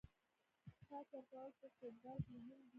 [0.87, 2.69] پاس ورکول په فوټبال کې مهم دي.